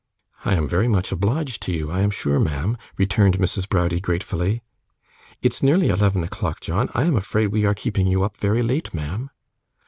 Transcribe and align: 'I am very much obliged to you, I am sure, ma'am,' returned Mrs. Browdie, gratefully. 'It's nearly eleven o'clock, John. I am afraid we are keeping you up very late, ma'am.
'I 0.45 0.55
am 0.55 0.67
very 0.67 0.87
much 0.87 1.11
obliged 1.11 1.61
to 1.61 1.71
you, 1.71 1.91
I 1.91 2.01
am 2.01 2.09
sure, 2.09 2.39
ma'am,' 2.39 2.75
returned 2.97 3.37
Mrs. 3.37 3.69
Browdie, 3.69 3.99
gratefully. 3.99 4.63
'It's 5.43 5.61
nearly 5.61 5.89
eleven 5.89 6.23
o'clock, 6.23 6.59
John. 6.59 6.89
I 6.95 7.03
am 7.03 7.15
afraid 7.15 7.49
we 7.49 7.65
are 7.65 7.75
keeping 7.75 8.07
you 8.07 8.23
up 8.23 8.35
very 8.35 8.63
late, 8.63 8.95
ma'am. 8.95 9.29